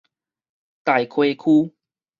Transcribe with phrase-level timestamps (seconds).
[0.83, 1.75] 大溪區